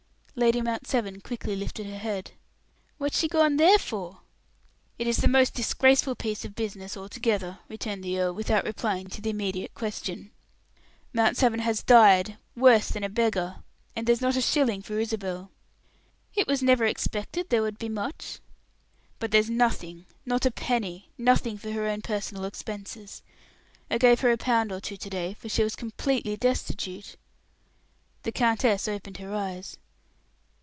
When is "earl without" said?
8.17-8.63